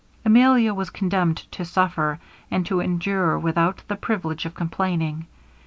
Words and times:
Emilia 0.25 0.73
was 0.73 0.89
condemned 0.89 1.37
to 1.51 1.63
suffer, 1.63 2.17
and 2.49 2.65
to 2.65 2.79
endure 2.79 3.37
without 3.37 3.83
the 3.87 3.95
privilege 3.95 4.47
of 4.47 4.55
complaining. 4.55 5.27